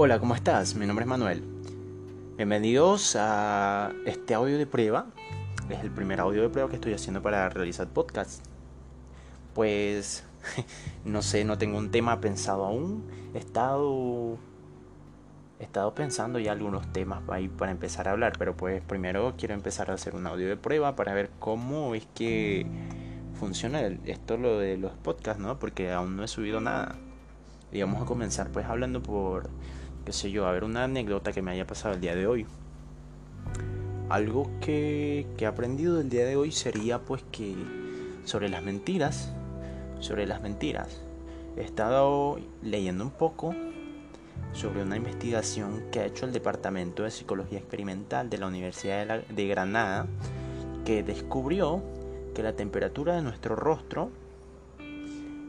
Hola, 0.00 0.20
¿cómo 0.20 0.36
estás? 0.36 0.76
Mi 0.76 0.86
nombre 0.86 1.02
es 1.02 1.08
Manuel. 1.08 1.42
Bienvenidos 2.36 3.16
a 3.18 3.90
este 4.06 4.32
audio 4.32 4.56
de 4.56 4.64
prueba. 4.64 5.06
Es 5.68 5.80
el 5.80 5.90
primer 5.90 6.20
audio 6.20 6.40
de 6.40 6.48
prueba 6.48 6.68
que 6.68 6.76
estoy 6.76 6.92
haciendo 6.92 7.20
para 7.20 7.48
realizar 7.48 7.88
podcast. 7.88 8.44
Pues 9.54 10.22
no 11.04 11.20
sé, 11.20 11.44
no 11.44 11.58
tengo 11.58 11.78
un 11.78 11.90
tema 11.90 12.20
pensado 12.20 12.64
aún. 12.64 13.10
He 13.34 13.38
estado 13.38 14.38
he 15.58 15.64
estado 15.64 15.92
pensando 15.96 16.38
ya 16.38 16.52
algunos 16.52 16.92
temas 16.92 17.24
ahí 17.28 17.48
para 17.48 17.72
empezar 17.72 18.06
a 18.06 18.12
hablar, 18.12 18.34
pero 18.38 18.56
pues 18.56 18.80
primero 18.80 19.34
quiero 19.36 19.54
empezar 19.54 19.90
a 19.90 19.94
hacer 19.94 20.14
un 20.14 20.28
audio 20.28 20.46
de 20.46 20.56
prueba 20.56 20.94
para 20.94 21.12
ver 21.12 21.28
cómo 21.40 21.96
es 21.96 22.06
que 22.14 22.68
funciona 23.34 23.80
esto 24.04 24.36
lo 24.36 24.60
de 24.60 24.76
los 24.76 24.92
podcasts, 24.92 25.42
¿no? 25.42 25.58
Porque 25.58 25.90
aún 25.90 26.16
no 26.16 26.22
he 26.22 26.28
subido 26.28 26.60
nada. 26.60 26.94
Y 27.72 27.82
vamos 27.82 28.00
a 28.00 28.06
comenzar 28.06 28.48
pues 28.50 28.64
hablando 28.64 29.02
por 29.02 29.50
qué 30.04 30.12
sé 30.12 30.30
yo, 30.30 30.46
a 30.46 30.52
ver 30.52 30.64
una 30.64 30.84
anécdota 30.84 31.32
que 31.32 31.42
me 31.42 31.50
haya 31.50 31.66
pasado 31.66 31.94
el 31.94 32.00
día 32.00 32.14
de 32.14 32.26
hoy. 32.26 32.46
Algo 34.08 34.50
que, 34.60 35.26
que 35.36 35.44
he 35.44 35.48
aprendido 35.48 36.00
el 36.00 36.08
día 36.08 36.24
de 36.24 36.36
hoy 36.36 36.50
sería 36.52 37.00
pues 37.00 37.22
que 37.30 37.54
sobre 38.24 38.48
las 38.48 38.62
mentiras, 38.62 39.32
sobre 40.00 40.26
las 40.26 40.40
mentiras, 40.40 41.02
he 41.56 41.62
estado 41.62 42.38
leyendo 42.62 43.04
un 43.04 43.10
poco 43.10 43.54
sobre 44.52 44.82
una 44.82 44.96
investigación 44.96 45.84
que 45.90 46.00
ha 46.00 46.06
hecho 46.06 46.24
el 46.26 46.32
Departamento 46.32 47.02
de 47.02 47.10
Psicología 47.10 47.58
Experimental 47.58 48.30
de 48.30 48.38
la 48.38 48.46
Universidad 48.46 49.22
de, 49.24 49.46
Granada, 49.46 50.06
que 50.84 51.02
descubrió 51.02 51.82
que 52.34 52.42
la 52.42 52.54
temperatura 52.54 53.14
de 53.14 53.22
nuestro 53.22 53.56
rostro 53.56 54.10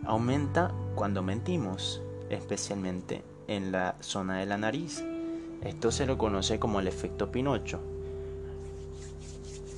aumenta 0.06 0.72
cuando 0.96 1.24
mentimos, 1.24 2.02
especialmente 2.30 3.24
en 3.50 3.72
la 3.72 3.96
zona 4.00 4.38
de 4.38 4.46
la 4.46 4.58
nariz. 4.58 5.04
Esto 5.64 5.92
se 5.92 6.06
lo 6.06 6.18
conoce 6.18 6.60
como 6.60 6.80
el 6.80 6.88
efecto 6.88 7.32
Pinocho. 7.32 7.82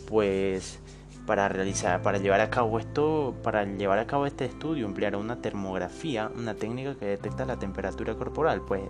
Pues 0.08 0.80
para 1.26 1.48
realizar, 1.48 2.02
para 2.02 2.18
llevar 2.18 2.42
a 2.42 2.50
cabo 2.50 2.78
esto, 2.80 3.34
para 3.42 3.64
llevar 3.64 4.00
a 4.00 4.08
cabo 4.08 4.26
este 4.26 4.46
estudio 4.46 4.86
empleará 4.86 5.18
una 5.18 5.42
termografía, 5.42 6.30
una 6.36 6.54
técnica 6.56 6.96
que 6.96 7.06
detecta 7.06 7.46
la 7.46 7.58
temperatura 7.58 8.16
corporal, 8.16 8.62
pues 8.62 8.82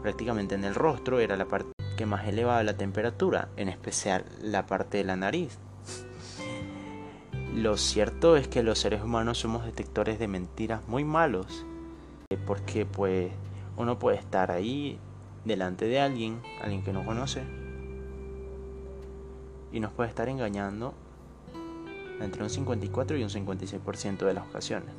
prácticamente 0.00 0.54
en 0.54 0.64
el 0.64 0.76
rostro 0.76 1.18
era 1.18 1.36
la 1.36 1.46
parte 1.46 1.72
que 1.96 2.06
más 2.06 2.26
elevaba 2.28 2.62
la 2.62 2.76
temperatura, 2.76 3.48
en 3.56 3.68
especial 3.68 4.24
la 4.40 4.64
parte 4.66 4.98
de 4.98 5.04
la 5.04 5.16
nariz. 5.16 5.58
Lo 7.54 7.76
cierto 7.76 8.36
es 8.36 8.46
que 8.46 8.62
los 8.62 8.78
seres 8.78 9.02
humanos 9.02 9.38
somos 9.38 9.64
detectores 9.64 10.20
de 10.20 10.28
mentiras 10.28 10.86
muy 10.86 11.02
malos, 11.02 11.66
porque 12.46 12.86
pues 12.86 13.32
uno 13.80 13.98
puede 13.98 14.18
estar 14.18 14.50
ahí 14.50 14.98
delante 15.44 15.86
de 15.86 16.00
alguien, 16.00 16.42
alguien 16.60 16.84
que 16.84 16.92
no 16.92 17.04
conoce, 17.04 17.42
y 19.72 19.80
nos 19.80 19.92
puede 19.92 20.08
estar 20.08 20.28
engañando 20.28 20.94
entre 22.20 22.42
un 22.42 22.50
54 22.50 23.16
y 23.16 23.22
un 23.22 23.30
56% 23.30 24.18
de 24.18 24.34
las 24.34 24.46
ocasiones. 24.46 24.94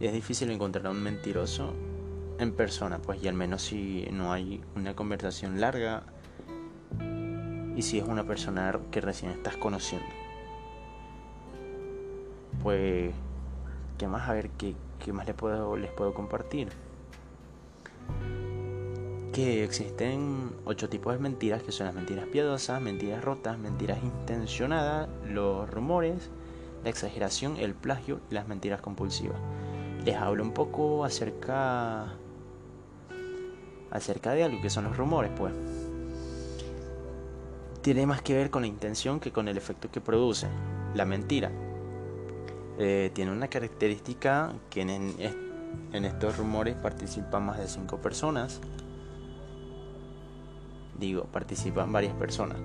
Y 0.00 0.06
es 0.06 0.12
difícil 0.12 0.50
encontrar 0.50 0.86
a 0.86 0.90
un 0.90 1.02
mentiroso 1.02 1.72
en 2.38 2.52
persona, 2.52 2.98
pues 2.98 3.22
y 3.22 3.28
al 3.28 3.34
menos 3.34 3.62
si 3.62 4.08
no 4.12 4.32
hay 4.32 4.62
una 4.74 4.94
conversación 4.94 5.60
larga 5.60 6.02
y 7.76 7.82
si 7.82 7.98
es 7.98 8.04
una 8.06 8.24
persona 8.24 8.78
que 8.90 9.00
recién 9.00 9.30
estás 9.30 9.56
conociendo. 9.56 10.08
Pues, 12.62 13.14
¿qué 13.96 14.08
más? 14.08 14.28
A 14.28 14.32
ver, 14.32 14.50
¿qué, 14.50 14.74
qué 14.98 15.12
más 15.12 15.26
les 15.26 15.36
puedo, 15.36 15.76
les 15.76 15.90
puedo 15.92 16.12
compartir? 16.12 16.68
Que 19.36 19.62
existen 19.64 20.50
ocho 20.64 20.88
tipos 20.88 21.12
de 21.12 21.18
mentiras, 21.18 21.62
que 21.62 21.70
son 21.70 21.84
las 21.84 21.94
mentiras 21.94 22.24
piadosas, 22.24 22.80
mentiras 22.80 23.22
rotas, 23.22 23.58
mentiras 23.58 23.98
intencionadas, 24.02 25.10
los 25.28 25.68
rumores, 25.68 26.30
la 26.82 26.88
exageración, 26.88 27.58
el 27.58 27.74
plagio 27.74 28.22
y 28.30 28.34
las 28.34 28.48
mentiras 28.48 28.80
compulsivas. 28.80 29.36
Les 30.06 30.16
hablo 30.16 30.42
un 30.42 30.52
poco 30.52 31.04
acerca 31.04 32.14
acerca 33.90 34.32
de 34.32 34.44
algo 34.44 34.62
que 34.62 34.70
son 34.70 34.84
los 34.84 34.96
rumores, 34.96 35.30
pues. 35.36 35.52
Tiene 37.82 38.06
más 38.06 38.22
que 38.22 38.34
ver 38.34 38.48
con 38.48 38.62
la 38.62 38.68
intención 38.68 39.20
que 39.20 39.32
con 39.32 39.48
el 39.48 39.58
efecto 39.58 39.90
que 39.90 40.00
produce. 40.00 40.46
La 40.94 41.04
mentira 41.04 41.52
eh, 42.78 43.10
tiene 43.12 43.32
una 43.32 43.48
característica 43.48 44.54
que 44.70 44.80
en, 44.80 45.14
en 45.92 46.04
estos 46.06 46.38
rumores 46.38 46.74
participan 46.74 47.44
más 47.44 47.58
de 47.58 47.68
cinco 47.68 47.98
personas 47.98 48.62
digo, 50.98 51.24
participan 51.24 51.92
varias 51.92 52.14
personas, 52.14 52.58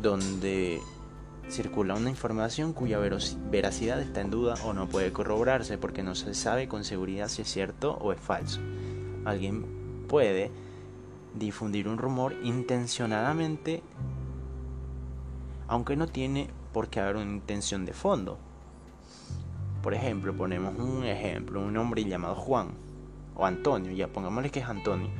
donde 0.00 0.80
circula 1.48 1.94
una 1.94 2.10
información 2.10 2.72
cuya 2.72 2.98
veracidad 2.98 4.00
está 4.00 4.20
en 4.20 4.30
duda 4.30 4.54
o 4.64 4.72
no 4.72 4.88
puede 4.88 5.12
corroborarse 5.12 5.76
porque 5.76 6.02
no 6.02 6.14
se 6.14 6.34
sabe 6.34 6.68
con 6.68 6.84
seguridad 6.84 7.28
si 7.28 7.42
es 7.42 7.48
cierto 7.48 7.94
o 8.00 8.12
es 8.12 8.20
falso. 8.20 8.60
Alguien 9.24 10.06
puede 10.08 10.50
difundir 11.34 11.88
un 11.88 11.98
rumor 11.98 12.34
intencionadamente, 12.42 13.82
aunque 15.68 15.96
no 15.96 16.06
tiene 16.06 16.48
por 16.72 16.88
qué 16.88 17.00
haber 17.00 17.16
una 17.16 17.32
intención 17.32 17.84
de 17.84 17.92
fondo. 17.92 18.38
Por 19.82 19.94
ejemplo, 19.94 20.34
ponemos 20.34 20.78
un 20.78 21.04
ejemplo, 21.04 21.60
un 21.60 21.76
hombre 21.76 22.04
llamado 22.04 22.36
Juan 22.36 22.68
o 23.34 23.44
Antonio, 23.44 23.92
ya 23.92 24.08
pongámosle 24.08 24.50
que 24.50 24.60
es 24.60 24.66
Antonio 24.66 25.10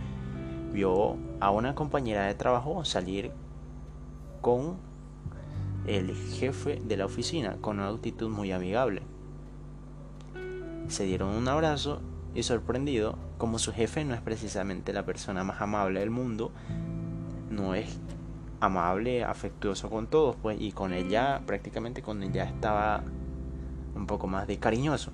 vio 0.73 1.17
a 1.41 1.51
una 1.51 1.75
compañera 1.75 2.27
de 2.27 2.35
trabajo 2.35 2.85
salir 2.85 3.31
con 4.41 4.77
el 5.87 6.15
jefe 6.15 6.81
de 6.85 6.97
la 6.97 7.07
oficina 7.07 7.57
con 7.61 7.79
una 7.79 7.89
actitud 7.89 8.29
muy 8.29 8.53
amigable. 8.53 9.03
Se 10.89 11.05
dieron 11.05 11.31
un 11.31 11.49
abrazo 11.49 12.01
y 12.35 12.43
sorprendido, 12.43 13.17
como 13.39 13.59
su 13.59 13.73
jefe 13.73 14.05
no 14.05 14.15
es 14.15 14.21
precisamente 14.21 14.93
la 14.93 15.05
persona 15.05 15.45
más 15.45 15.61
amable 15.61 16.01
del 16.01 16.11
mundo, 16.11 16.53
no 17.51 17.75
es 17.75 17.99
amable, 18.61 19.25
afectuoso 19.25 19.91
con 19.91 20.07
todos, 20.07 20.37
pues, 20.41 20.61
y 20.61 20.73
con 20.73 20.93
ella, 20.93 21.43
prácticamente 21.47 22.03
con 22.03 22.23
ella 22.23 22.45
estaba 22.45 23.03
un 23.95 24.07
poco 24.07 24.27
más 24.29 24.47
de 24.47 24.59
cariñoso. 24.59 25.11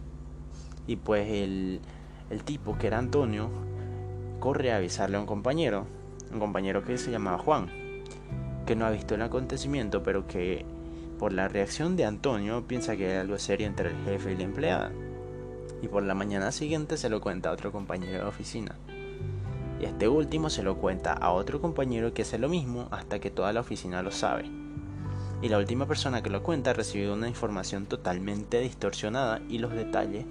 Y 0.87 0.97
pues 0.97 1.29
el, 1.29 1.81
el 2.31 2.45
tipo 2.45 2.79
que 2.79 2.87
era 2.87 2.99
Antonio 2.99 3.51
corre 4.41 4.73
a 4.73 4.77
avisarle 4.77 5.17
a 5.17 5.21
un 5.21 5.27
compañero, 5.27 5.87
un 6.33 6.39
compañero 6.41 6.85
que 6.85 6.99
se 6.99 7.11
llamaba 7.11 7.39
Juan, 7.39 7.71
que 8.67 8.77
no 8.77 8.87
ha 8.87 8.91
visto 8.91 9.15
el 9.15 9.23
acontecimiento, 9.23 10.03
pero 10.03 10.27
que 10.27 10.65
por 11.19 11.33
la 11.33 11.49
reacción 11.49 11.97
de 11.97 12.05
Antonio 12.05 12.67
piensa 12.67 12.97
que 12.97 13.11
hay 13.11 13.17
algo 13.19 13.39
serio 13.39 13.67
entre 13.67 13.91
el 13.91 13.97
jefe 14.05 14.33
y 14.33 14.37
la 14.37 14.45
empleada. 14.45 14.93
Y 15.83 15.89
por 15.89 16.03
la 16.03 16.15
mañana 16.15 16.53
siguiente 16.53 16.97
se 16.97 17.09
lo 17.09 17.21
cuenta 17.21 17.51
a 17.51 17.53
otro 17.53 17.73
compañero 17.73 18.23
de 18.23 18.29
oficina. 18.29 18.77
Y 19.81 19.85
este 19.85 20.09
último 20.09 20.51
se 20.51 20.63
lo 20.63 20.77
cuenta 20.79 21.13
a 21.13 21.31
otro 21.33 21.61
compañero 21.61 22.13
que 22.13 22.23
hace 22.23 22.39
lo 22.39 22.49
mismo 22.49 22.89
hasta 22.91 23.21
que 23.21 23.31
toda 23.31 23.53
la 23.53 23.61
oficina 23.61 24.03
lo 24.03 24.11
sabe. 24.11 24.51
Y 25.41 25.49
la 25.49 25.59
última 25.59 25.87
persona 25.87 26.23
que 26.23 26.31
lo 26.31 26.43
cuenta 26.43 26.71
ha 26.71 26.75
recibido 26.75 27.15
una 27.15 27.29
información 27.29 27.87
totalmente 27.87 28.59
distorsionada 28.61 29.41
y 29.49 29.59
los 29.59 29.73
detalles 29.73 30.25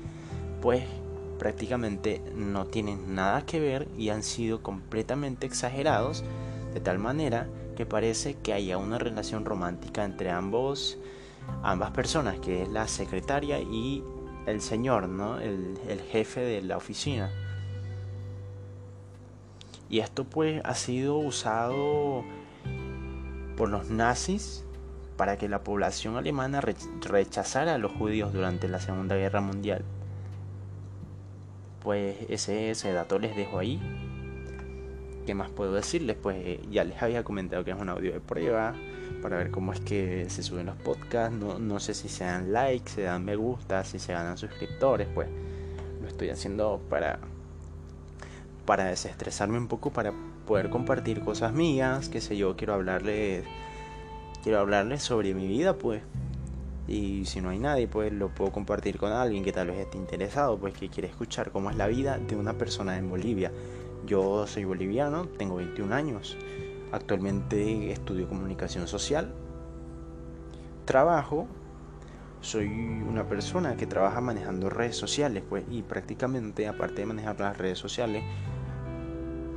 pues 0.62 0.84
prácticamente 1.38 2.22
no 2.36 2.66
tienen 2.66 3.16
nada 3.16 3.46
que 3.46 3.59
ver 3.59 3.88
y 3.98 4.09
han 4.09 4.24
sido 4.24 4.62
completamente 4.62 5.46
exagerados 5.46 6.24
de 6.74 6.80
tal 6.80 7.00
manera 7.00 7.48
que 7.75 7.86
parece 7.86 8.36
que 8.36 8.54
haya 8.54 8.78
una 8.78 8.98
relación 8.98 9.45
romántica 9.45 10.04
entre 10.04 10.31
ambos 10.31 10.98
ambas 11.63 11.92
personas 11.92 12.39
que 12.39 12.63
es 12.63 12.69
la 12.69 12.88
secretaria 12.88 13.60
y 13.60 14.04
el 14.45 14.62
señor 14.62 15.07
no 15.07 15.39
el, 15.39 15.78
el 15.88 16.01
jefe 16.01 16.42
de 16.42 16.62
la 16.62 16.78
oficina. 16.78 17.31
Y 19.89 20.00
esto 20.00 20.25
pues 20.25 20.62
ha 20.66 20.75
sido 20.75 21.18
usado 21.18 22.24
por 23.56 23.69
los 23.69 23.89
nazis 23.89 24.66
para 25.16 25.38
que 25.38 25.48
la 25.48 25.63
población 25.63 26.18
alemana 26.18 26.62
rechazara 26.62 27.75
a 27.75 27.78
los 27.78 27.92
judíos 27.94 28.34
durante 28.34 28.68
la 28.68 28.80
Segunda 28.80 29.16
Guerra 29.16 29.42
Mundial 29.42 29.84
pues 31.88 32.18
ese, 32.28 32.72
ese 32.72 32.92
dato 32.92 33.18
les 33.18 33.34
dejo 33.34 33.60
ahí. 33.60 33.80
¿Qué 35.25 35.34
más 35.34 35.50
puedo 35.50 35.72
decirles? 35.72 36.18
Pues 36.22 36.60
ya 36.69 36.84
les 36.84 37.01
había 37.01 37.24
comentado 37.24 37.63
que 37.63 37.72
es 37.72 37.80
un 37.80 37.88
audio 37.88 38.12
de 38.12 38.19
prueba 38.19 38.75
para 39.22 39.38
ver 39.38 39.51
cómo 39.51 39.72
es 39.72 39.80
que 39.80 40.25
se 40.30 40.44
suben 40.44 40.66
los 40.66 40.75
podcasts. 40.75 41.34
No, 41.34 41.60
no 41.60 41.80
sé 41.80 41.94
si 41.94 42.10
se 42.10 42.25
dan 42.25 42.51
likes, 42.51 42.89
se 42.89 43.04
dan 43.04 43.24
me 43.24 43.38
gusta, 43.38 43.86
si 43.86 44.00
se 44.00 44.12
ganan 44.12 44.38
suscriptores. 44.38 45.07
Pues 45.16 45.30
lo 46.01 46.10
estoy 46.10 46.28
haciendo 46.28 46.81
para, 46.89 47.19
para 48.66 48.84
desestresarme 48.84 49.57
un 49.57 49.69
poco, 49.69 49.89
para 49.94 50.12
poder 50.45 50.69
compartir 50.69 51.22
cosas 51.22 51.54
mías, 51.54 52.10
qué 52.10 52.19
sé 52.19 52.36
yo, 52.36 52.57
quiero 52.57 52.74
hablarles, 52.74 53.45
quiero 54.44 54.60
hablarles 54.60 55.04
sobre 55.04 55.34
mi 55.34 55.48
vida, 55.48 55.78
pues 55.78 56.01
Y 56.88 57.25
si 57.25 57.42
no 57.42 57.50
hay 57.50 57.60
nadie, 57.60 57.88
pues 57.88 58.13
lo 58.13 58.30
puedo 58.30 58.51
compartir 58.51 58.98
con 58.98 59.12
alguien 59.12 59.44
que 59.44 59.51
tal 59.51 59.68
vez 59.68 59.80
esté 59.80 59.98
interesado, 59.98 60.57
pues 60.57 60.74
que 60.74 60.88
quiere 60.88 61.10
escuchar 61.10 61.51
cómo 61.51 61.69
es 61.69 61.75
la 61.75 61.88
vida 61.88 62.18
de 62.18 62.36
una 62.38 62.54
persona 62.54 62.98
en 62.98 63.10
Bolivia. 63.10 63.51
Yo 64.06 64.48
soy 64.48 64.63
boliviano, 64.63 65.28
tengo 65.28 65.57
21 65.57 65.94
años, 65.94 66.38
actualmente 66.94 67.92
estudio 67.92 68.30
comunicación 68.30 68.88
social, 68.88 69.34
trabajo, 70.86 71.48
soy 72.39 72.68
una 72.68 73.28
persona 73.28 73.75
que 73.75 73.86
trabaja 73.86 74.22
manejando 74.22 74.69
redes 74.69 74.95
sociales, 74.95 75.44
pues, 75.48 75.66
y 75.69 75.81
prácticamente, 75.81 76.68
aparte 76.68 77.01
de 77.01 77.06
manejar 77.06 77.38
las 77.39 77.57
redes 77.57 77.78
sociales, 77.78 78.24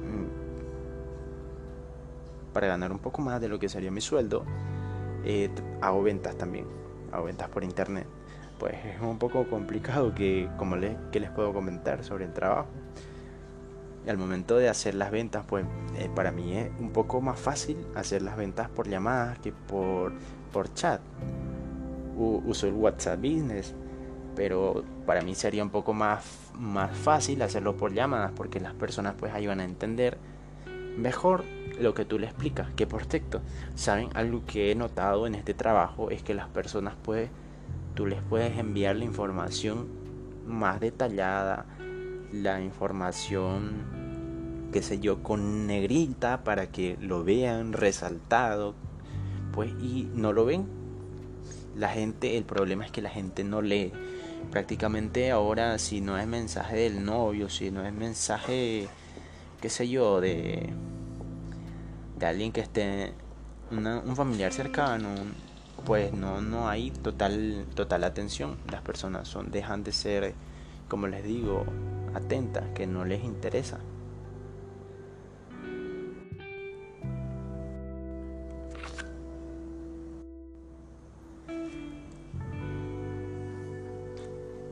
mm, 0.04 0.26
para 2.52 2.66
ganar 2.66 2.90
un 2.90 2.98
poco 2.98 3.22
más 3.22 3.40
de 3.40 3.48
lo 3.48 3.60
que 3.60 3.68
sería 3.68 3.92
mi 3.92 4.00
sueldo, 4.00 4.44
eh, 5.24 5.50
hago 5.80 6.02
ventas 6.02 6.36
también, 6.36 6.66
hago 7.12 7.24
ventas 7.24 7.48
por 7.48 7.64
internet. 7.64 8.06
Pues 8.58 8.74
es 8.84 9.00
un 9.00 9.18
poco 9.18 9.48
complicado 9.48 10.14
que, 10.14 10.48
como 10.58 10.76
les, 10.76 10.96
que 11.12 11.20
les 11.20 11.30
puedo 11.30 11.52
comentar 11.52 12.04
sobre 12.04 12.24
el 12.24 12.32
trabajo 12.32 12.68
al 14.08 14.16
momento 14.16 14.56
de 14.56 14.68
hacer 14.68 14.94
las 14.94 15.10
ventas, 15.10 15.44
pues 15.46 15.64
eh, 15.96 16.08
para 16.14 16.30
mí 16.30 16.56
es 16.56 16.70
un 16.78 16.90
poco 16.90 17.20
más 17.20 17.38
fácil 17.38 17.76
hacer 17.94 18.22
las 18.22 18.36
ventas 18.36 18.68
por 18.68 18.88
llamadas 18.88 19.38
que 19.38 19.52
por, 19.52 20.12
por 20.52 20.72
chat. 20.74 21.00
uso 22.16 22.66
el 22.66 22.74
WhatsApp 22.74 23.20
Business, 23.20 23.74
pero 24.34 24.84
para 25.06 25.22
mí 25.22 25.34
sería 25.34 25.62
un 25.62 25.70
poco 25.70 25.92
más, 25.92 26.24
más 26.58 26.96
fácil 26.96 27.42
hacerlo 27.42 27.76
por 27.76 27.92
llamadas 27.92 28.32
porque 28.34 28.60
las 28.60 28.74
personas 28.74 29.14
pues 29.18 29.32
ahí 29.32 29.46
van 29.46 29.60
a 29.60 29.64
entender 29.64 30.18
mejor 30.96 31.44
lo 31.80 31.94
que 31.94 32.04
tú 32.04 32.18
le 32.18 32.26
explicas 32.26 32.68
que 32.76 32.86
por 32.86 33.06
texto. 33.06 33.40
Saben, 33.74 34.10
algo 34.14 34.44
que 34.46 34.70
he 34.70 34.74
notado 34.74 35.26
en 35.26 35.34
este 35.34 35.54
trabajo 35.54 36.10
es 36.10 36.22
que 36.22 36.34
las 36.34 36.48
personas 36.48 36.94
pues 37.02 37.30
tú 37.94 38.06
les 38.06 38.20
puedes 38.22 38.58
enviar 38.58 38.96
la 38.96 39.04
información 39.04 39.88
más 40.46 40.80
detallada, 40.80 41.66
la 42.32 42.60
información, 42.60 44.68
qué 44.72 44.82
sé 44.82 45.00
yo, 45.00 45.22
con 45.22 45.66
negrita 45.66 46.44
para 46.44 46.70
que 46.70 46.96
lo 47.00 47.24
vean 47.24 47.72
resaltado, 47.72 48.74
pues 49.52 49.72
y 49.80 50.08
no 50.14 50.32
lo 50.32 50.44
ven. 50.44 50.66
La 51.76 51.88
gente, 51.88 52.36
el 52.36 52.44
problema 52.44 52.84
es 52.84 52.90
que 52.90 53.02
la 53.02 53.10
gente 53.10 53.44
no 53.44 53.62
lee. 53.62 53.92
Prácticamente 54.50 55.30
ahora 55.30 55.78
si 55.78 56.00
no 56.00 56.18
es 56.18 56.26
mensaje 56.26 56.76
del 56.76 57.04
novio, 57.04 57.48
si 57.48 57.70
no 57.70 57.86
es 57.86 57.92
mensaje, 57.92 58.88
qué 59.60 59.68
sé 59.68 59.88
yo, 59.88 60.20
de, 60.20 60.70
de 62.18 62.26
alguien 62.26 62.52
que 62.52 62.60
esté, 62.60 63.12
un 63.70 64.16
familiar 64.16 64.52
cercano, 64.52 65.08
pues 65.84 66.12
no, 66.12 66.40
no 66.40 66.68
hay 66.68 66.90
total, 66.90 67.66
total 67.74 68.04
atención. 68.04 68.56
Las 68.70 68.82
personas 68.82 69.28
son, 69.28 69.50
dejan 69.50 69.84
de 69.84 69.92
ser, 69.92 70.34
como 70.88 71.06
les 71.06 71.24
digo, 71.24 71.64
atentas, 72.14 72.64
que 72.74 72.86
no 72.86 73.04
les 73.04 73.24
interesa. 73.24 73.78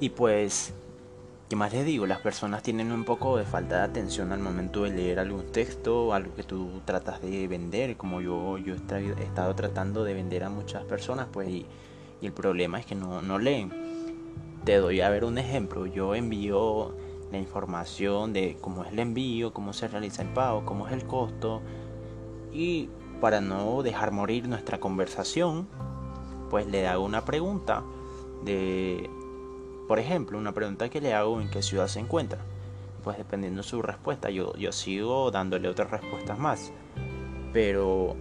Y 0.01 0.11
pues, 0.11 0.73
¿qué 1.49 1.57
más 1.57 1.73
les 1.73 1.87
digo? 1.87 2.07
Las 2.07 2.21
personas 2.21 2.63
tienen 2.63 2.93
un 2.93 3.05
poco 3.05 3.39
de 3.39 3.45
falta 3.45 3.79
de 3.79 3.83
atención 3.83 4.33
al 4.33 4.41
momento 4.41 4.83
de 4.83 4.91
leer 4.91 5.19
algún 5.19 5.51
texto, 5.51 6.13
algo 6.13 6.35
que 6.35 6.43
tú 6.43 6.83
tratas 6.85 7.23
de 7.23 7.49
vender, 7.49 7.97
como 7.97 8.21
yo, 8.21 8.59
yo 8.59 8.75
he 8.75 9.23
estado 9.23 9.55
tratando 9.55 10.05
de 10.05 10.13
vender 10.13 10.45
a 10.45 10.51
muchas 10.51 10.85
personas, 10.85 11.27
pues, 11.33 11.49
y, 11.49 11.67
el 12.21 12.33
problema 12.33 12.81
es 12.81 12.87
que 12.87 12.97
no, 12.97 13.23
no 13.23 13.39
leen. 13.39 13.73
Te 14.65 14.77
doy 14.77 15.01
a 15.01 15.09
ver 15.09 15.25
un 15.25 15.39
ejemplo. 15.39 15.87
Yo 15.87 16.17
envío 16.17 16.93
la 17.31 17.39
información 17.39 18.33
de 18.33 18.59
cómo 18.61 18.85
es 18.85 18.93
el 18.93 18.99
envío, 18.99 19.53
cómo 19.53 19.73
se 19.73 19.87
realiza 19.87 20.23
el 20.23 20.29
pago, 20.31 20.65
cómo 20.65 20.89
es 20.89 20.93
el 20.93 21.05
costo. 21.05 21.63
Y 22.53 22.89
para 23.21 23.41
no 23.41 23.85
dejar 23.85 24.11
morir 24.11 24.49
nuestra 24.49 24.81
conversación, 24.81 25.69
pues 26.51 26.67
le 26.67 26.89
hago 26.89 27.05
una 27.05 27.25
pregunta 27.25 27.85
de, 28.45 29.09
por 29.89 29.99
ejemplo, 29.99 30.39
una 30.39 30.53
pregunta 30.53 30.91
que 30.91 31.01
le 31.01 31.15
hago 31.15 31.41
en 31.41 31.49
qué 31.49 31.63
ciudad 31.63 31.89
se 31.89 31.99
encuentra. 31.99 32.39
Pues 33.03 33.17
dependiendo 33.17 33.63
de 33.63 33.69
su 33.69 33.81
respuesta, 33.81 34.29
yo, 34.29 34.53
sigo 34.71 35.31
dándole 35.31 35.69
otras 35.69 35.91
respuestas 35.91 36.39
más. 36.39 36.73
Pero 37.55 38.15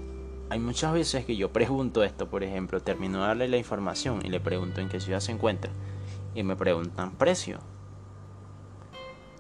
hay 0.50 0.60
muchas 0.60 0.94
veces 0.94 1.26
que 1.26 1.36
yo 1.36 1.52
pregunto 1.52 2.04
esto, 2.04 2.30
por 2.30 2.44
ejemplo, 2.44 2.80
termino 2.80 3.20
de 3.20 3.28
darle 3.28 3.48
la 3.50 3.58
información 3.58 4.26
y 4.26 4.30
le 4.30 4.40
pregunto 4.40 4.80
en 4.80 4.88
qué 4.88 5.02
ciudad 5.02 5.20
se 5.20 5.34
encuentra. 5.34 5.70
Y 6.34 6.44
me 6.44 6.56
preguntan 6.56 7.12
precio 7.12 7.60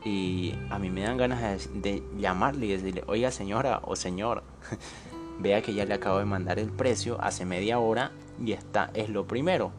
y 0.04 0.54
a 0.70 0.80
mí 0.80 0.90
me 0.90 1.02
dan 1.02 1.18
ganas 1.18 1.70
de, 1.74 2.04
llamarle 2.18 2.66
y 2.66 2.70
decirle, 2.70 3.04
oiga 3.08 3.32
señora 3.32 3.82
o 3.84 3.96
señor, 3.96 4.44
vea 5.40 5.62
que 5.62 5.74
ya 5.74 5.86
le 5.86 5.94
acabo 5.94 6.20
de 6.20 6.26
mandar 6.26 6.60
el 6.60 6.72
precio 6.72 7.18
hace 7.22 7.46
media 7.46 7.80
hora 7.80 8.12
y 8.44 8.52
está, 8.52 8.92
es 8.94 9.10
lo 9.10 9.28
primero. 9.28 9.72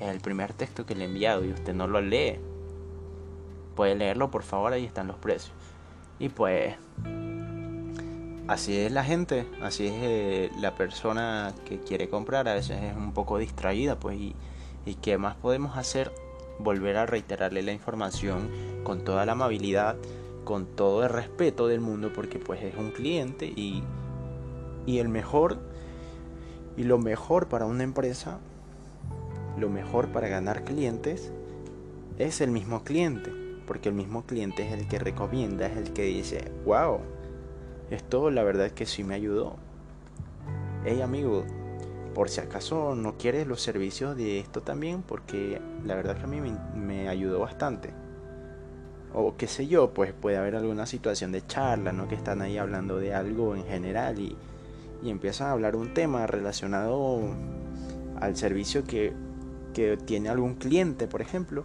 El 0.00 0.20
primer 0.20 0.52
texto 0.52 0.86
que 0.86 0.94
le 0.94 1.04
he 1.04 1.08
enviado 1.08 1.44
y 1.44 1.50
usted 1.52 1.74
no 1.74 1.86
lo 1.86 2.00
lee. 2.00 2.38
Puede 3.76 3.94
leerlo, 3.94 4.30
por 4.30 4.42
favor, 4.42 4.72
ahí 4.72 4.84
están 4.84 5.06
los 5.06 5.16
precios. 5.16 5.52
Y 6.18 6.28
pues, 6.30 6.74
así 8.48 8.76
es 8.76 8.92
la 8.92 9.04
gente, 9.04 9.46
así 9.62 9.86
es 9.86 9.94
eh, 9.96 10.50
la 10.58 10.74
persona 10.74 11.54
que 11.64 11.80
quiere 11.80 12.08
comprar, 12.08 12.48
a 12.48 12.54
veces 12.54 12.82
es 12.82 12.96
un 12.96 13.12
poco 13.12 13.38
distraída, 13.38 13.98
pues, 13.98 14.18
y, 14.18 14.34
y 14.86 14.94
qué 14.96 15.18
más 15.18 15.36
podemos 15.36 15.76
hacer 15.76 16.12
volver 16.58 16.96
a 16.96 17.06
reiterarle 17.06 17.62
la 17.62 17.72
información 17.72 18.50
con 18.84 19.04
toda 19.04 19.26
la 19.26 19.32
amabilidad, 19.32 19.96
con 20.44 20.66
todo 20.66 21.04
el 21.04 21.10
respeto 21.10 21.66
del 21.66 21.80
mundo, 21.80 22.12
porque 22.14 22.38
pues 22.38 22.62
es 22.62 22.74
un 22.76 22.90
cliente 22.90 23.46
y, 23.46 23.82
y 24.86 24.98
el 24.98 25.08
mejor 25.08 25.58
y 26.76 26.84
lo 26.84 26.98
mejor 26.98 27.48
para 27.48 27.66
una 27.66 27.82
empresa, 27.82 28.38
lo 29.58 29.68
mejor 29.68 30.08
para 30.08 30.28
ganar 30.28 30.64
clientes 30.64 31.32
es 32.18 32.40
el 32.40 32.50
mismo 32.50 32.84
cliente, 32.84 33.32
porque 33.66 33.88
el 33.88 33.94
mismo 33.94 34.24
cliente 34.24 34.66
es 34.66 34.72
el 34.72 34.86
que 34.88 34.98
recomienda, 34.98 35.66
es 35.66 35.76
el 35.76 35.92
que 35.92 36.02
dice, 36.02 36.50
wow, 36.64 37.00
esto 37.90 38.30
la 38.30 38.42
verdad 38.42 38.70
que 38.70 38.86
sí 38.86 39.04
me 39.04 39.14
ayudó. 39.14 39.56
Hey 40.84 41.00
amigo, 41.02 41.44
por 42.14 42.28
si 42.28 42.40
acaso 42.40 42.94
no 42.94 43.16
quieres 43.16 43.46
los 43.46 43.62
servicios 43.62 44.16
de 44.16 44.38
esto 44.38 44.60
también, 44.60 45.02
porque 45.02 45.60
la 45.84 45.94
verdad 45.94 46.16
que 46.16 46.24
a 46.24 46.26
mí 46.26 46.40
me, 46.74 47.08
ayudó 47.08 47.40
bastante. 47.40 47.90
O 49.12 49.36
qué 49.36 49.48
sé 49.48 49.66
yo, 49.66 49.92
pues 49.92 50.12
puede 50.12 50.36
haber 50.36 50.54
alguna 50.54 50.86
situación 50.86 51.32
de 51.32 51.46
charla, 51.46 51.92
¿no? 51.92 52.06
Que 52.06 52.14
están 52.14 52.42
ahí 52.42 52.58
hablando 52.58 52.98
de 52.98 53.14
algo 53.14 53.56
en 53.56 53.64
general 53.64 54.20
y, 54.20 54.36
y 55.02 55.10
empiezan 55.10 55.48
a 55.48 55.52
hablar 55.52 55.74
un 55.74 55.94
tema 55.94 56.26
relacionado 56.26 57.22
al 58.20 58.36
servicio 58.36 58.84
que, 58.84 59.12
que 59.72 59.96
tiene 59.96 60.28
algún 60.28 60.54
cliente, 60.54 61.06
por 61.06 61.22
ejemplo. 61.22 61.64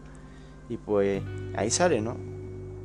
Y 0.69 0.77
pues 0.77 1.21
ahí 1.55 1.69
sale, 1.69 2.01
¿no? 2.01 2.17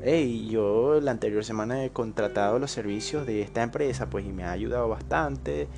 Hey, 0.03 0.49
yo 0.51 1.01
la 1.01 1.11
anterior 1.11 1.45
semana 1.45 1.85
he 1.85 1.91
contratado 1.91 2.59
los 2.59 2.71
servicios 2.71 3.27
de 3.27 3.43
esta 3.43 3.63
empresa, 3.63 4.09
pues 4.11 4.27
y 4.27 4.33
me 4.33 4.45
ha 4.45 4.53
ayudado 4.53 4.89
bastante 4.89 5.69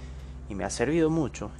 y 0.48 0.54
me 0.54 0.64
ha 0.64 0.70
servido 0.70 1.10
mucho 1.10 1.50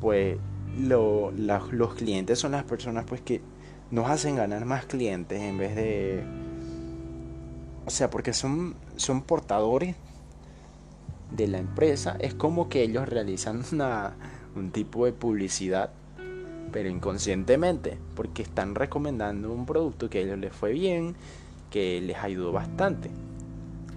pues 0.00 0.38
los 0.78 1.94
clientes 1.94 2.38
son 2.38 2.52
las 2.52 2.64
personas 2.64 3.04
pues 3.04 3.20
que 3.20 3.40
nos 3.90 4.08
hacen 4.10 4.36
ganar 4.36 4.64
más 4.64 4.86
clientes 4.86 5.40
en 5.40 5.58
vez 5.58 5.76
de 5.76 6.24
o 7.86 7.90
sea 7.90 8.10
porque 8.10 8.32
son 8.32 8.74
son 8.96 9.22
portadores 9.22 9.96
de 11.30 11.48
la 11.48 11.58
empresa 11.58 12.16
es 12.20 12.34
como 12.34 12.68
que 12.68 12.82
ellos 12.82 13.08
realizan 13.08 13.62
una, 13.72 14.14
un 14.56 14.70
tipo 14.70 15.06
de 15.06 15.12
publicidad 15.12 15.90
pero 16.72 16.88
inconscientemente 16.88 17.98
porque 18.14 18.42
están 18.42 18.74
recomendando 18.74 19.52
un 19.52 19.66
producto 19.66 20.10
que 20.10 20.18
a 20.18 20.20
ellos 20.22 20.38
les 20.38 20.52
fue 20.52 20.72
bien 20.72 21.14
que 21.70 22.00
les 22.00 22.16
ayudó 22.18 22.52
bastante 22.52 23.10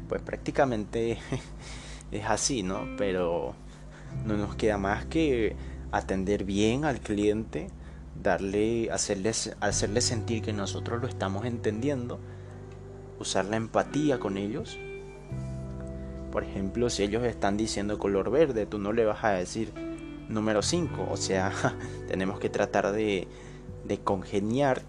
pues 0.07 0.21
prácticamente 0.21 1.17
es 2.11 2.25
así 2.25 2.63
no 2.63 2.87
pero 2.97 3.55
no 4.25 4.37
nos 4.37 4.55
queda 4.55 4.77
más 4.77 5.05
que 5.05 5.55
atender 5.91 6.43
bien 6.43 6.85
al 6.85 6.99
cliente, 6.99 7.67
darle, 8.21 8.91
hacerle, 8.91 9.31
hacerle 9.59 10.01
sentir 10.01 10.41
que 10.41 10.53
nosotros 10.53 11.01
lo 11.01 11.07
estamos 11.07 11.45
entendiendo, 11.45 12.19
usar 13.19 13.45
la 13.45 13.57
empatía 13.57 14.19
con 14.19 14.37
ellos. 14.37 14.77
Por 16.31 16.43
ejemplo, 16.43 16.89
si 16.89 17.03
ellos 17.03 17.23
están 17.23 17.57
diciendo 17.57 17.97
color 17.97 18.29
verde, 18.29 18.65
tú 18.65 18.79
no 18.79 18.91
le 18.91 19.05
vas 19.05 19.23
a 19.23 19.31
decir 19.31 19.71
número 20.29 20.61
5. 20.61 21.07
O 21.09 21.17
sea, 21.17 21.51
tenemos 22.07 22.39
que 22.39 22.49
tratar 22.49 22.91
de, 22.91 23.27
de 23.85 23.99
congeniar 23.99 24.81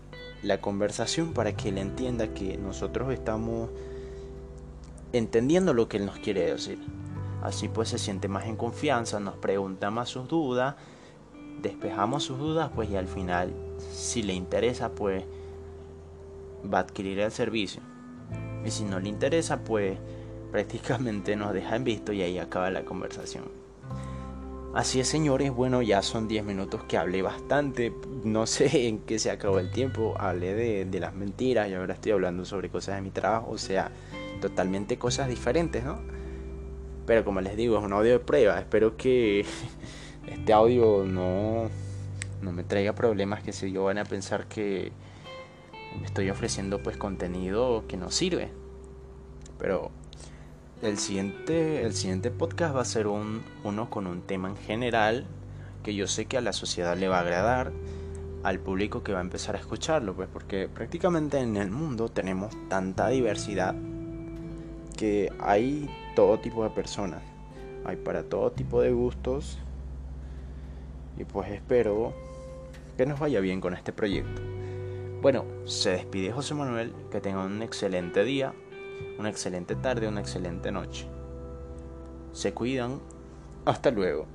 la 0.42 0.60
conversación 0.60 1.32
para 1.32 1.56
que 1.56 1.70
él 1.70 1.78
entienda 1.78 2.32
que 2.34 2.56
nosotros 2.58 3.12
estamos 3.12 3.70
entendiendo 5.12 5.74
lo 5.74 5.88
que 5.88 5.96
él 5.96 6.06
nos 6.06 6.18
quiere 6.18 6.52
decir. 6.52 6.78
Así 7.42 7.68
pues 7.68 7.88
se 7.88 7.98
siente 7.98 8.28
más 8.28 8.46
en 8.46 8.56
confianza, 8.56 9.20
nos 9.20 9.36
pregunta 9.36 9.90
más 9.90 10.08
sus 10.08 10.28
dudas 10.28 10.76
despejamos 11.62 12.24
sus 12.24 12.38
dudas, 12.38 12.70
pues 12.74 12.90
y 12.90 12.96
al 12.96 13.06
final, 13.06 13.52
si 13.92 14.22
le 14.22 14.32
interesa, 14.32 14.90
pues 14.92 15.24
va 16.72 16.78
a 16.78 16.82
adquirir 16.82 17.18
el 17.20 17.30
servicio. 17.30 17.82
Y 18.64 18.70
si 18.70 18.84
no 18.84 19.00
le 19.00 19.08
interesa, 19.08 19.64
pues 19.64 19.98
prácticamente 20.52 21.36
nos 21.36 21.52
deja 21.52 21.76
en 21.76 21.84
visto 21.84 22.12
y 22.12 22.22
ahí 22.22 22.38
acaba 22.38 22.70
la 22.70 22.84
conversación. 22.84 23.44
Así 24.78 25.00
es, 25.00 25.08
señores, 25.08 25.50
bueno, 25.50 25.82
ya 25.82 26.02
son 26.02 26.28
10 26.28 26.44
minutos 26.44 26.84
que 26.84 26.96
hablé 26.96 27.20
bastante. 27.20 27.92
No 28.22 28.46
sé 28.46 28.86
en 28.86 29.00
qué 29.00 29.18
se 29.18 29.32
acabó 29.32 29.58
el 29.58 29.72
tiempo. 29.72 30.14
Hablé 30.20 30.54
de, 30.54 30.84
de, 30.84 31.00
las 31.00 31.14
mentiras 31.14 31.68
y 31.68 31.74
ahora 31.74 31.94
estoy 31.94 32.12
hablando 32.12 32.44
sobre 32.44 32.70
cosas 32.70 32.94
de 32.94 33.02
mi 33.02 33.10
trabajo. 33.10 33.50
O 33.50 33.58
sea, 33.58 33.90
totalmente 34.40 34.96
cosas 34.96 35.28
diferentes, 35.28 35.82
¿no? 35.82 35.98
Pero 37.06 37.24
como 37.24 37.40
les 37.40 37.56
digo, 37.56 37.76
es 37.76 37.82
un 37.82 37.92
audio 37.92 38.12
de 38.12 38.18
prueba. 38.20 38.56
Espero 38.56 38.96
que 38.96 39.44
este 40.28 40.52
audio 40.52 41.02
no, 41.04 41.68
no 42.40 42.52
me 42.52 42.62
traiga 42.62 42.94
problemas 42.94 43.42
que 43.42 43.52
si 43.52 43.72
yo 43.72 43.82
van 43.82 43.98
a 43.98 44.04
pensar 44.04 44.46
que 44.46 44.92
me 45.98 46.06
estoy 46.06 46.30
ofreciendo 46.30 46.80
pues 46.84 46.96
contenido 46.96 47.82
que 47.88 47.96
no 47.96 48.12
sirve. 48.12 48.52
Pero 49.58 49.90
el 50.82 50.98
siguiente, 50.98 51.84
el 51.84 51.92
siguiente 51.94 52.30
podcast 52.30 52.74
va 52.76 52.82
a 52.82 52.84
ser 52.84 53.06
un, 53.06 53.42
uno 53.64 53.90
con 53.90 54.06
un 54.06 54.22
tema 54.22 54.48
en 54.48 54.56
general 54.56 55.26
que 55.82 55.94
yo 55.94 56.06
sé 56.06 56.26
que 56.26 56.36
a 56.36 56.40
la 56.40 56.52
sociedad 56.52 56.96
le 56.96 57.08
va 57.08 57.18
a 57.18 57.20
agradar, 57.20 57.72
al 58.42 58.60
público 58.60 59.02
que 59.02 59.12
va 59.12 59.18
a 59.18 59.22
empezar 59.22 59.56
a 59.56 59.58
escucharlo, 59.58 60.14
pues 60.14 60.28
porque 60.32 60.68
prácticamente 60.68 61.38
en 61.38 61.56
el 61.56 61.70
mundo 61.70 62.08
tenemos 62.08 62.54
tanta 62.68 63.08
diversidad 63.08 63.74
que 64.96 65.32
hay 65.40 65.88
todo 66.14 66.38
tipo 66.38 66.62
de 66.64 66.70
personas, 66.70 67.22
hay 67.84 67.96
para 67.96 68.22
todo 68.22 68.52
tipo 68.52 68.80
de 68.80 68.92
gustos. 68.92 69.58
Y 71.16 71.24
pues 71.24 71.50
espero 71.50 72.14
que 72.96 73.06
nos 73.06 73.18
vaya 73.18 73.40
bien 73.40 73.60
con 73.60 73.74
este 73.74 73.92
proyecto. 73.92 74.40
Bueno, 75.20 75.44
se 75.64 75.90
despide 75.90 76.30
José 76.30 76.54
Manuel, 76.54 76.92
que 77.10 77.20
tenga 77.20 77.44
un 77.44 77.60
excelente 77.62 78.22
día, 78.22 78.54
una 79.18 79.28
excelente 79.28 79.74
tarde, 79.76 80.08
una 80.08 80.20
excelente 80.20 80.70
noche. 80.70 81.06
Se 82.32 82.52
cuidan, 82.54 83.00
hasta 83.64 83.90
luego. 83.90 84.26